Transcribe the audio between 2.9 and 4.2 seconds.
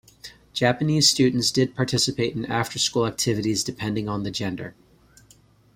activities depending